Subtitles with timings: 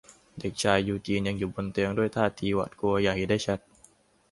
[0.39, 3.59] เด็กชายยูจีนยังอยู่บนเตียงด้วยท่าทีหวาดกลัวอย่างเห็นได้ชัด